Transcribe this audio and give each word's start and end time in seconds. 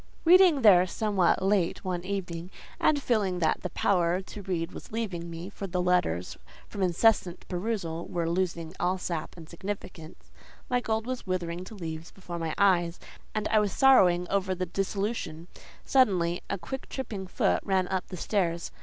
Reading 0.25 0.63
there 0.63 0.87
somewhat 0.87 1.43
late 1.43 1.85
one 1.85 2.03
evening, 2.03 2.49
and 2.79 2.99
feeling 2.99 3.37
that 3.37 3.61
the 3.61 3.69
power 3.69 4.19
to 4.19 4.41
read 4.41 4.71
was 4.71 4.91
leaving 4.91 5.29
me—for 5.29 5.67
the 5.67 5.79
letters 5.79 6.37
from 6.67 6.81
incessant 6.81 7.47
perusal 7.47 8.07
were 8.07 8.27
losing 8.27 8.73
all 8.79 8.97
sap 8.97 9.37
and 9.37 9.47
significance: 9.47 10.31
my 10.71 10.79
gold 10.81 11.05
was 11.05 11.27
withering 11.27 11.63
to 11.65 11.75
leaves 11.75 12.09
before 12.09 12.39
my 12.39 12.55
eyes, 12.57 12.99
and 13.35 13.47
I 13.49 13.59
was 13.59 13.73
sorrowing 13.73 14.27
over 14.31 14.55
the 14.55 14.65
disillusion—suddenly 14.65 16.41
a 16.49 16.57
quick 16.57 16.89
tripping 16.89 17.27
foot 17.27 17.61
ran 17.63 17.87
up 17.89 18.07
the 18.07 18.17
stairs. 18.17 18.71